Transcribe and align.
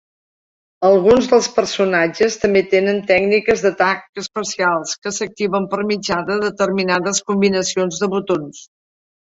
Alguns 0.87 1.27
dels 1.33 1.49
personatges 1.57 2.37
també 2.45 2.63
tenen 2.73 3.03
tècniques 3.13 3.63
d'atac 3.67 4.23
especials 4.25 4.97
que 5.05 5.15
s'activen 5.19 5.69
per 5.77 5.83
mitjà 5.93 6.19
de 6.33 6.43
determinades 6.49 7.25
combinacions 7.31 8.05
de 8.07 8.13
botons. 8.19 8.69